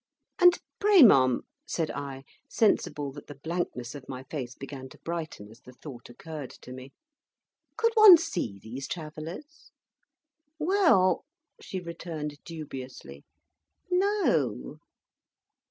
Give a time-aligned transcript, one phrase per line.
[0.39, 5.47] "And pray, ma'am," said I, sensible that the blankness of my face began to brighten
[5.51, 6.91] as the thought occurred to me,
[7.77, 9.69] "could one see these Travellers?"
[10.57, 11.25] "Well!"
[11.61, 13.25] she returned dubiously,
[13.91, 14.79] "no!"